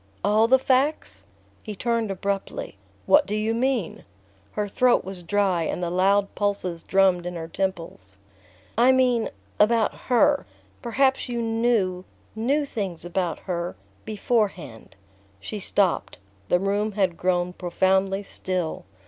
[0.23, 1.25] "All the facts?"
[1.61, 2.75] He turned abruptly.
[3.05, 4.03] "What do you mean?"
[4.53, 8.17] Her throat was dry and the loud pulses drummed in her temples.
[8.79, 9.29] "I mean
[9.59, 12.03] about her...Perhaps you knew...
[12.35, 13.75] knew things about her...
[14.03, 14.95] beforehand."
[15.39, 16.17] She stopped.
[16.49, 18.85] The room had grown profoundly still.